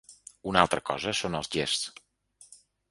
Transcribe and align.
Una 0.51 0.63
altra 0.65 0.83
cosa 0.91 1.15
són 1.21 1.39
els 1.41 1.53
gests. 1.59 2.59